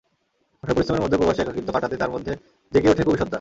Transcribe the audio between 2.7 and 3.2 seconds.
জেগে ওঠে কবি